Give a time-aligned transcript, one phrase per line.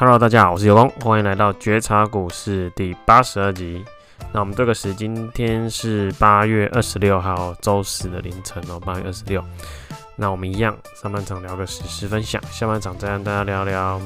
[0.00, 3.84] Hello，大家好，我是尤工，欢迎来到觉察股市第八十二集。
[4.32, 9.44] 那我们这个时今天是八月二十六号周四的凌晨哦，八月二十六。
[10.16, 14.00] 那我们一样，上半场聊个实时分享，下半场再让大家聊聊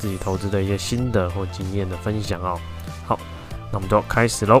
[0.00, 2.58] 自己投资的一些心得或经验的分享哦。
[3.06, 3.16] 好，
[3.70, 4.60] 那我们就开始喽。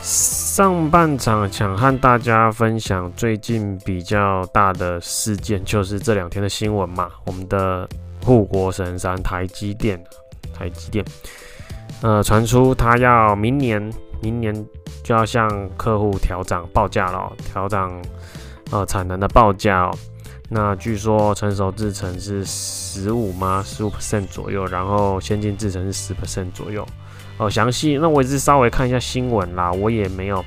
[0.00, 7.10] 上半场想和大家分享最近比较大的事件，就是这两天的新闻嘛。
[7.26, 7.86] 我们的
[8.30, 10.00] 护国神山台积电，
[10.56, 11.04] 台积电，
[12.00, 13.92] 呃，传出他要明年，
[14.22, 14.54] 明年
[15.02, 17.90] 就要向客户调涨报价了，调涨
[18.70, 19.90] 呃产能的报价哦。
[20.48, 23.64] 那据说成熟制程是十五吗？
[23.66, 26.86] 十五 percent 左右，然后先进制程是十 percent 左右。
[27.36, 30.44] 哦，详细那我也是稍微看一下新闻啦，我也没有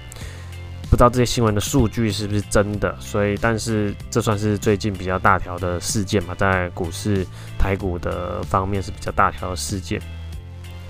[1.03, 7.27] 道这些新闻的数据是不是真的，所以但是这算是最近比较大条的事件嘛，在股市
[7.59, 10.01] 台股的方面是比较大条的事件。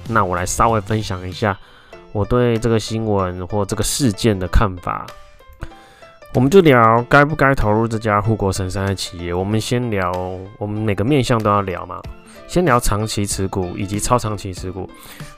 [0.08, 1.58] 那我来稍微分享一下
[2.11, 5.08] 我对这个新闻或这个事件的看法。
[6.36, 9.34] 我们就聊该不该投入这家护国神山的企业。
[9.34, 10.11] 我们先聊，
[10.59, 12.02] 我们每个面向都要聊嘛。
[12.54, 14.88] 先聊长期持股以及超长期持股。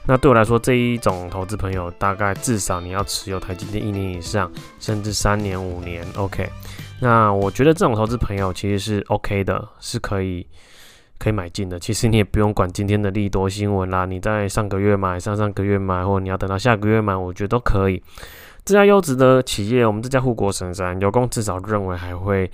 [0.06, 6.06] 那对我来说，这一种投资朋友，大概至少你要持有台积电一年以上，甚至三年、五年。
[6.14, 6.46] OK，
[7.00, 10.46] 那我觉得这种投资朋友其实是 OK 的，是可以
[11.18, 11.80] 可以买进的。
[11.80, 18.02] 其实你也不用管今天的利多新闻啦，你在上个月买、上上个月买，或者你要等到下个月买，我觉得都可以。
[18.62, 22.50] 这家优质的企业，我们这家护国神山，有工至少认为还会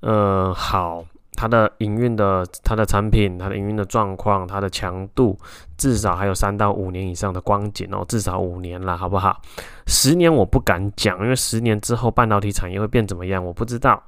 [0.00, 1.04] 呃好。
[1.32, 5.38] 它的营运的、它的产品、它的营运的状况、它的强度，
[5.78, 9.40] 至少还有三到五年以上的光景哦，至少五年了，好不好？
[9.86, 14.02] 十年我不敢讲，因为十年之后半导体产业会变怎么样，我不知道。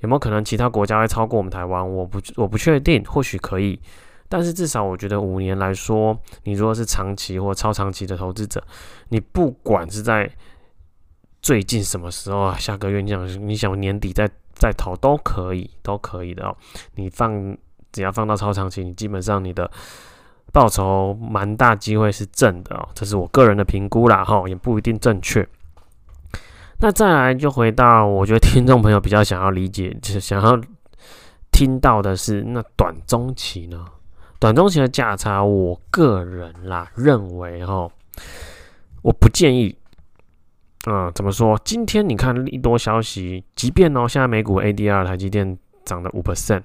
[0.00, 1.94] 有没有可能其他国家会超过我们台湾？
[1.94, 3.80] 我不，我不确定，或许可以。
[4.28, 8.62] 但是至少我觉得五年来说，你如果是长期或超长期的投资者，
[9.10, 10.28] 你不管是在
[11.40, 14.28] 最近什么时候啊，下个月你想，你想年底再。
[14.56, 16.56] 再投都可以，都可以的哦。
[16.94, 17.56] 你放
[17.92, 19.70] 只要放到超长期，你基本上你的
[20.52, 22.88] 报酬蛮大机会是正的哦。
[22.94, 25.46] 这是我个人的评估啦，哈，也不一定正确。
[26.78, 30.60] 那再来就回到，我觉得听众朋友比较想要理解，就是想要
[31.52, 33.84] 听到的是，那短中期呢？
[34.38, 37.88] 短中期的价差，我个人啦认为哈，
[39.02, 39.74] 我不建议。
[40.88, 41.60] 嗯，怎么说？
[41.64, 46.62] 今天你看利多消息，即便哦，现在美股 ADR 台积电涨了五 percent，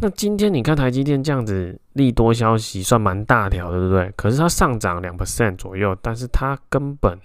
[0.00, 4.10] 那今天你看台积电这样子利多消息算蛮大条的，对不对？
[4.16, 7.18] 可是它上涨两 percent 左右，但是它根本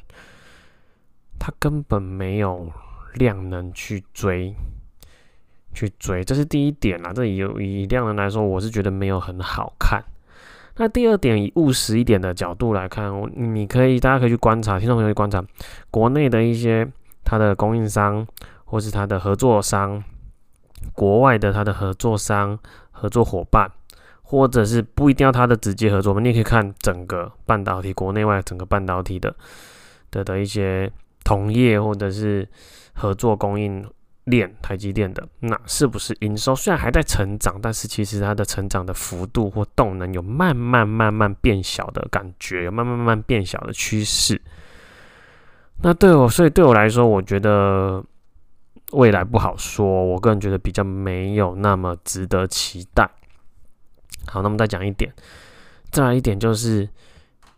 [1.39, 2.69] 它根本没有
[3.13, 4.53] 量能去追
[5.73, 7.13] 去追，这是第一点啦。
[7.13, 10.03] 这以以量能来说，我是觉得没有很好看。
[10.79, 15.43] 那第二点，以务实一点的角度来看，我你可以，大家可以去观察，听众朋友去观察
[15.91, 16.87] 国内的一些
[17.25, 18.25] 它的供应商，
[18.63, 20.01] 或是它的合作商，
[20.93, 22.57] 国外的它的合作商、
[22.91, 23.69] 合作伙伴，
[24.21, 29.35] 或者是不一定要它的直接合作嘛，你也可以看整个半导体国内外整个半导体的
[30.11, 30.89] 的的一些
[31.25, 32.47] 同业或者是
[32.93, 33.85] 合作供应。
[34.29, 44.41] 链台积电的那是不是营收虽然还在成长，但是其实它的成长的幅度或动能有慢慢慢慢变小的感觉，有慢慢慢慢变小的趋势。
[45.81, 48.03] 那对我，所以对我来说，我觉得
[48.91, 49.85] 未来不好说。
[49.85, 53.09] 我个人觉得比较没有那么值得期待。
[54.27, 55.13] 好，那么再讲一点，
[55.91, 56.87] 再来一点就是。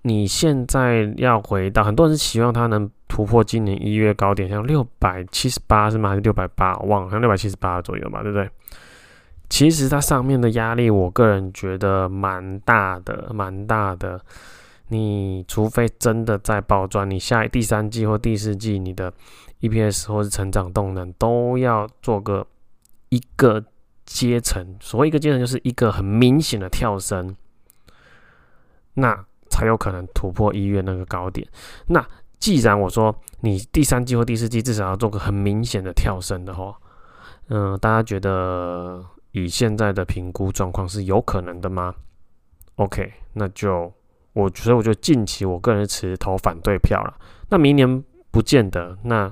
[0.04, 6.08] 你现在要回到，很多人是希望它能突破今年一月高点，像六百七十八是吗？
[6.08, 6.78] 还是六百八？
[6.78, 8.50] 我忘了，像六百七十八左右吧，对不对？
[9.50, 14.22] 其实它上面的压力，我个人觉得蛮大的，蛮大的。
[14.88, 19.12] 你除非真的在爆赚，你下第三季或第四季，你的
[19.60, 22.48] EPS 或是成长动能都要做个
[23.10, 23.62] 一个
[24.06, 27.36] 阶层，所谓一个阶层就是一个很明显的跳升。
[28.94, 31.46] 那才有可能突破一月那个高点。
[31.88, 32.06] 那
[32.42, 36.76] 既然我说你第三季或第四季至少要做个很明显的跳升的话，
[37.50, 41.94] 嗯，大家觉得以现在的评估状况是有可能的吗
[42.78, 43.94] ？OK，那就
[44.34, 47.14] 我所以我觉得近期我个人持投反对票了。
[47.50, 48.98] 那明年不见得。
[49.04, 49.32] 那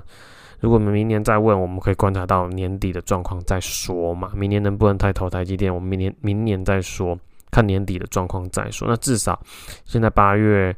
[0.60, 4.30] 如果我们明年再问，我们可以观察到年底的状况再说嘛。
[4.36, 5.74] 明年能不能太投台积电？
[5.74, 7.18] 我们明年明年再说。
[7.50, 8.86] 看年底的状况再说。
[8.86, 9.36] 那至少
[9.84, 10.72] 现在八月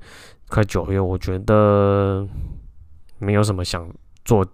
[0.53, 2.29] 快九月，我觉得
[3.19, 3.89] 没有什么想
[4.23, 4.47] 做，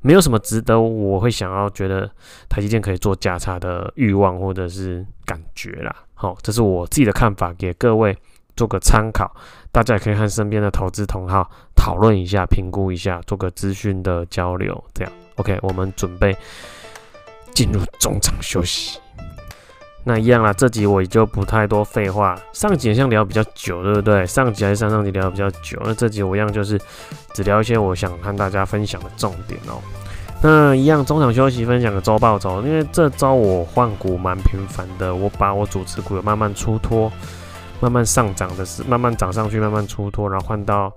[0.00, 2.10] 没有什么值得我会想要觉得
[2.48, 5.94] 台积电可以做价差的欲望或者是感觉啦。
[6.14, 8.16] 好，这是我自己的看法，给各位
[8.56, 9.36] 做个参考。
[9.70, 14.82] 大家也可以和身边的投资同好讨论一下、评估一下，做个资讯的交流。
[14.94, 16.34] 这样，OK，我们准备
[17.52, 18.98] 进入中场休息。
[20.06, 22.38] 那一样啦，这集我也就不太多废话。
[22.52, 24.26] 上集好像聊比较久，对不对？
[24.26, 25.80] 上集还是上上集聊比较久。
[25.82, 26.78] 那这集我一样就是
[27.32, 29.80] 只聊一些我想和大家分享的重点哦。
[30.42, 37.10] 那一样中场休息，分享个周报走，因为这周我换股蛮频繁的，我把我主持股有慢慢出脱，
[37.80, 40.92] 慢慢上涨的是慢慢涨上去，慢慢出脱，然后换到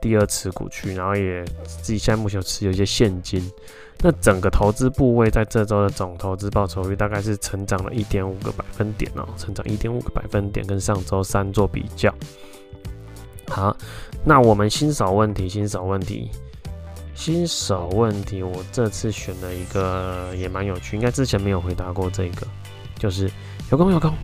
[0.00, 3.48] 第二持股去，然后也自己现在目前持有一些现金。
[4.00, 12.14] 那整个投资部位在这周的总投资报酬率大概是成长了一点五个百分点哦，成长一点五个百分点，跟上周三做比较。
[13.48, 13.76] 好，
[14.24, 16.30] 那我们新手问题，新手问题，
[17.12, 22.46] 新手问题，我这次选了一个也蛮有趣，应该之前没有回答过这个，
[23.00, 23.28] 就是
[23.72, 24.14] 有空有空，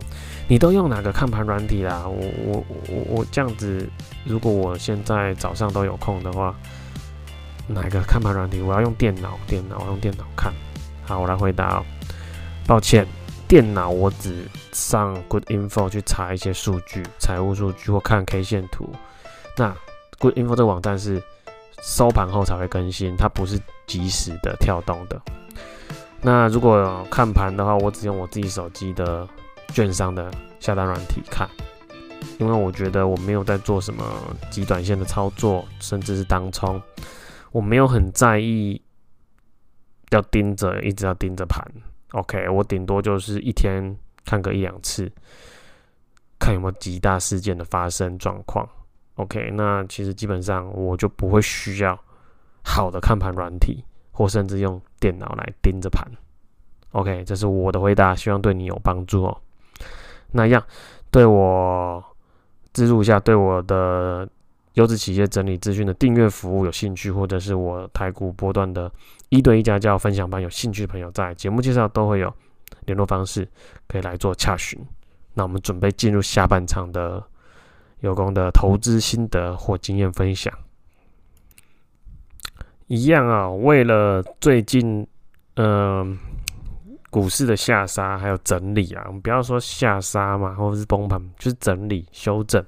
[0.47, 2.07] 你都用哪个看盘软体啦？
[2.07, 3.89] 我我我我这样子，
[4.23, 6.55] 如果我现在早上都有空的话。
[7.67, 8.61] 哪一个看盘软体？
[8.61, 10.53] 我要用电脑，电脑，我用电脑看。
[11.03, 11.85] 好，我来回答哦。
[12.67, 13.07] 抱歉，
[13.47, 18.89] 电脑我只上 Good Info 去查一些数据，财务数据或看 K 线图。
[19.57, 19.75] 那
[20.19, 21.21] Good Info 这个网站是
[21.81, 25.21] 收盘后才会更新，它不是即时的跳动的。
[26.21, 29.27] 那如果看盘的话，我只用我自己手机的
[29.73, 31.47] 券商的下单软体看，
[32.39, 34.03] 因为我觉得我没有在做什么
[34.49, 36.81] 极短线的操作，甚至是当冲。
[37.55, 38.81] 我没有很在意
[40.09, 41.65] 要盯着，一直要盯着盘。
[42.11, 45.09] OK，我顶多就是一天看个一两次，
[46.37, 48.67] 看有没有极大事件的发生状况。
[49.13, 51.97] OK，那其实基本上我就不会需要
[52.61, 56.05] 好的看盘软体，或甚至用电脑来盯着盘。
[56.91, 59.41] OK，这是我的回答，希望对你有帮助哦。
[60.33, 60.61] 那样
[61.09, 62.03] 对我
[62.73, 64.27] 资助一下，对我的。
[64.75, 68.89] 优质企业整理资讯的订阅服务有兴趣，或者是我台股波段的
[69.29, 72.33] 一对一家教分享班有兴趣的朋友，在节目介绍都会有
[72.85, 73.45] 联络方式，
[73.87, 74.79] 可以来做洽询。
[75.33, 77.21] 那我们准备进入下半场的
[77.99, 80.53] 有功的投资心得或经验分享。
[82.87, 85.05] 一样啊，为了最近
[85.55, 86.17] 嗯、
[87.09, 92.61] 股市的下杀还有整理啊，我们不要说下杀嘛，或者是崩盘，就是整理修正。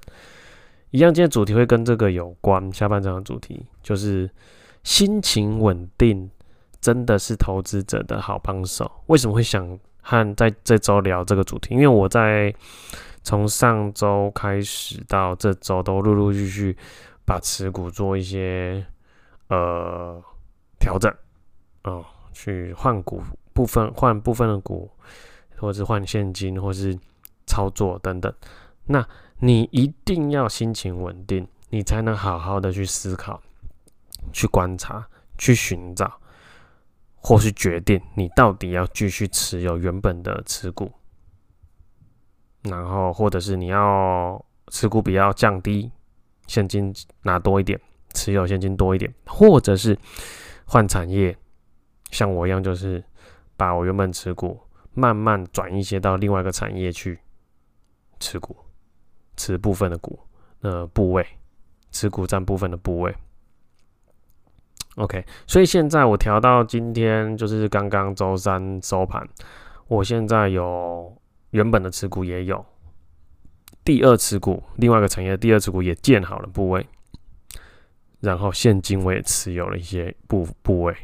[0.91, 2.71] 一样，今天主题会跟这个有关。
[2.71, 4.29] 下半场的主题就是
[4.83, 6.29] 心情稳定，
[6.79, 8.89] 真的是投资者的好帮手。
[9.07, 11.73] 为什么会想和在这周聊这个主题？
[11.73, 12.53] 因为我在
[13.21, 16.77] 从上周开始到这周都陆陆续续
[17.25, 18.85] 把持股做一些
[19.49, 20.23] 呃
[20.79, 21.13] 调整，
[21.83, 24.89] 哦，去换股部分，换部分的股，
[25.57, 26.97] 或是换现金，或是
[27.45, 28.33] 操作等等。
[28.85, 29.05] 那
[29.39, 33.41] 你一定要心情稳定，你才能好好的去思考、
[34.33, 35.07] 去观察、
[35.37, 36.19] 去寻找，
[37.15, 40.91] 或是决定你到底要继续持有原本的持股，
[42.63, 45.91] 然后或者是你要持股比较降低，
[46.47, 46.91] 现金
[47.21, 47.79] 拿多一点，
[48.13, 49.95] 持有现金多一点，或者是
[50.65, 51.37] 换产业，
[52.09, 53.03] 像我一样，就是
[53.55, 54.59] 把我原本持股
[54.95, 57.19] 慢慢转一些到另外一个产业去
[58.19, 58.57] 持股。
[59.37, 60.19] 持部分的股，
[60.61, 61.25] 呃，部位，
[61.91, 63.15] 持股占部分的部位。
[64.95, 69.25] OK，所以现在我调到今天就是刚刚周三收盘，
[69.87, 71.15] 我现在有
[71.51, 72.65] 原本的持股也有，
[73.85, 76.85] 第二持股，另外一个产业第二持股也建好了部位，
[78.21, 80.97] 然后现金我也持有了一些部部位，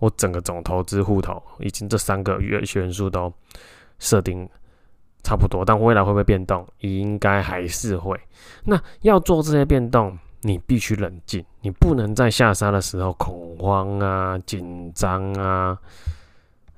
[0.00, 3.32] 我整个总投资户头已经这三个月元素都
[3.98, 4.46] 设定。
[5.22, 6.66] 差不多，但未来会不会变动？
[6.80, 8.18] 应该还是会。
[8.64, 15.78] 那要做这些变动，你必须冷静，你不能在下杀的时候恐慌啊、紧张啊、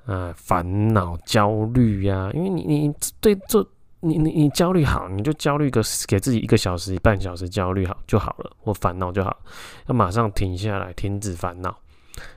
[0.05, 2.29] 啊烦恼、焦虑呀。
[2.33, 3.65] 因为你你对做
[4.01, 9.35] 你你你焦虑好，你就焦虑个给自己一个小时、半小时焦虑好就好了，或烦恼就好。
[9.87, 11.77] 要马上停下来，停止烦恼，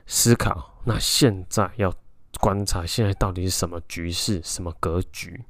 [0.05, 0.81] 思考。
[0.85, 1.93] 那现在要
[2.39, 5.43] 观察现在到底是什么局势、什么格局。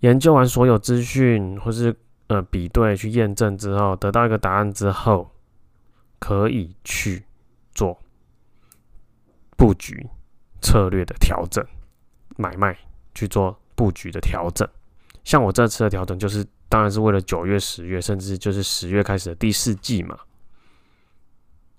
[0.00, 1.94] 研究完所有资讯，或是
[2.28, 5.30] 呃比对去验证之后，得到一个答案之后，
[6.18, 7.24] 可以去
[7.72, 7.98] 做
[9.56, 10.08] 布局
[10.60, 11.64] 策略的调整，
[12.36, 12.76] 买卖
[13.14, 14.68] 去做布局的调整。
[15.24, 20.18] 像我这次的调整，就是当然是为了九月、十月，甚至就是十月开始的第四季嘛。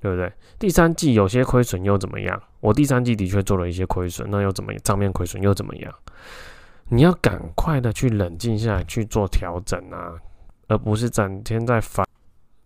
[0.01, 0.31] 对不对？
[0.57, 2.41] 第三季有些亏损又怎么样？
[2.61, 4.81] 我第三季的确做了一些亏损，那又怎么样？
[4.81, 5.93] 账面亏损又怎么样？
[6.91, 10.13] 你要赶快的去冷静下来去做调整啊，
[10.67, 12.05] 而不是整天在烦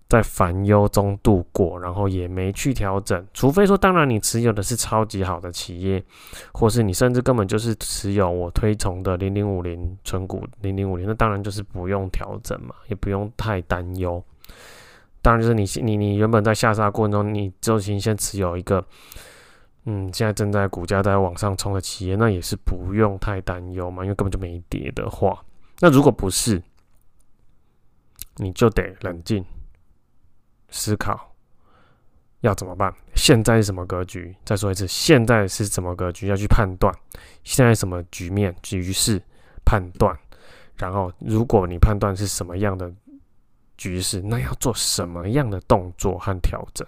[0.07, 3.25] 在烦忧中度过，然后也没去调整。
[3.33, 6.01] 除非说，当然你持有的是超级好的企业，
[6.53, 14.23] 或是你甚至根本就是持有我推崇的零零五零存股零零五零，那当然就是不用调整嘛，也不用太担忧。
[15.21, 18.85] 当然就是你你你原本在下杀过程中，你就先先持有一个。
[19.85, 25.43] 嗯，现在正在股价在往上冲的企业，那也是不用太担忧嘛，因为根本就没跌的话，
[25.79, 26.63] 那如果不是，
[28.37, 29.43] 你就得冷静
[30.69, 31.35] 思考
[32.39, 32.93] 要怎么办。
[33.15, 34.33] 现在是什么格局？
[34.45, 36.27] 再说一次，现在是什么格局？
[36.27, 36.93] 要去判断
[37.43, 39.21] 现在什么局面局势
[39.65, 40.17] 判断，
[40.77, 42.89] 然后如果你判断是什么样的
[43.75, 46.87] 局势，那要做什么样的动作和调整？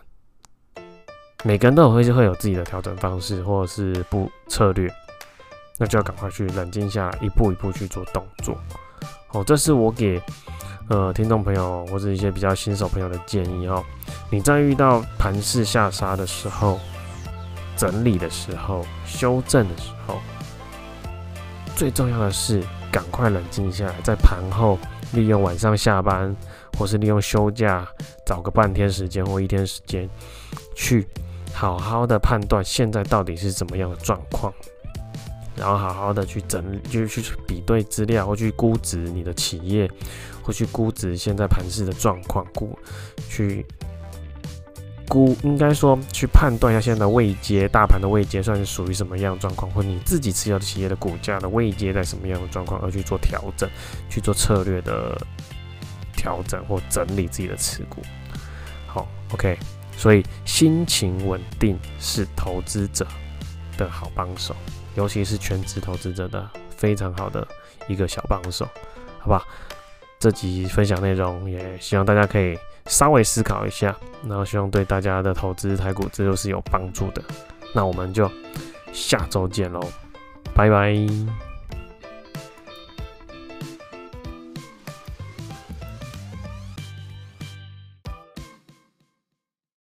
[1.45, 4.91] 每个人都有会会有自己的调整方式，或者是不策略，
[5.77, 8.57] 那就要赶快去冷静下来，一步一步去做动作。
[9.27, 10.19] 好，这是我给
[10.89, 13.83] 呃听众朋友或者一些比较新手朋友的建议哦。
[14.31, 16.79] 你在遇到盘势下杀的时候、
[17.77, 20.17] 整理的时候、修正的时候，
[21.75, 24.79] 最重要的是赶快冷静下来，在盘后
[25.13, 26.35] 利用晚上下班，
[26.75, 27.87] 或是利用休假，
[28.25, 30.09] 找个半天时间或一天时间
[30.75, 31.07] 去。
[31.55, 34.53] 好好的判断现在到底是怎么样的状况，
[35.55, 39.89] 然后好好的去整理，就去比对资料，或去估值你的企业，
[40.43, 42.77] 或去估值现在盘势的状况，估
[43.29, 43.65] 去
[45.07, 53.69] 估，应该说去判断一下现在的位阶，大盘的位阶算是属于什么样的状况，或你自己持有的企业的股价的位阶在什么样的状况，而去做调整，
[54.09, 55.17] 去做策略的
[56.17, 58.01] 调整或整理自己的持股。
[58.87, 59.57] 好，OK。
[59.97, 63.05] 所以，心情稳定是投资者
[63.77, 64.55] 的好帮手，
[64.95, 67.47] 尤其是全职投资者的非常好的
[67.87, 68.67] 一个小帮手，
[69.19, 69.43] 好吧？
[70.19, 73.95] 这集分享内容也希望大家可以稍微思考一下，
[74.27, 77.21] 然后希望对大家的投资台股这都是有帮助的。
[77.73, 78.31] 那我们就
[78.93, 79.81] 下周见喽，
[80.53, 81.54] 拜拜。